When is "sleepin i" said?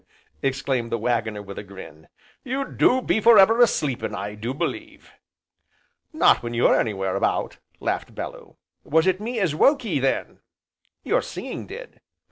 3.67-4.33